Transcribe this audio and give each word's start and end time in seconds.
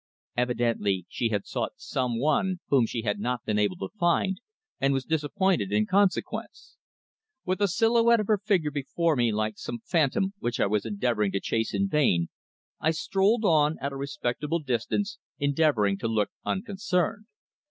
Evidently 0.35 1.05
she 1.09 1.29
had 1.29 1.45
sought 1.45 1.73
some 1.77 2.19
one 2.19 2.59
whom 2.69 2.87
she 2.87 3.03
had 3.03 3.19
not 3.19 3.45
been 3.45 3.59
able 3.59 3.75
to 3.75 3.95
find, 3.99 4.41
and 4.79 4.95
was 4.95 5.05
disappointed 5.05 5.71
in 5.71 5.85
consequence. 5.85 6.77
With 7.45 7.59
the 7.59 7.67
silhouette 7.67 8.19
of 8.19 8.25
her 8.25 8.39
figure 8.39 8.71
before 8.71 9.15
me 9.15 9.31
like 9.31 9.59
some 9.59 9.77
phantom 9.85 10.33
which 10.39 10.59
I 10.59 10.65
was 10.65 10.87
endeavouring 10.87 11.31
to 11.33 11.39
chase 11.39 11.71
in 11.71 11.87
vain, 11.87 12.29
I 12.79 12.89
strolled 12.89 13.45
on 13.45 13.77
at 13.77 13.93
a 13.93 13.95
respectable 13.95 14.57
distance, 14.57 15.19
endeavouring 15.37 15.99
to 15.99 16.07
look 16.07 16.29
unconcerned. 16.43 17.27